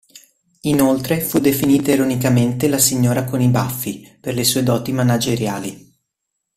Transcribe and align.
Inoltre 0.61 1.19
fu 1.21 1.37
definita 1.37 1.91
ironicamente 1.91 2.67
"la 2.67 2.79
signora 2.79 3.23
con 3.23 3.39
i 3.39 3.49
baffi" 3.49 4.17
per 4.19 4.33
le 4.33 4.43
sue 4.43 4.63
doti 4.63 4.91
manageriali. 4.91 5.93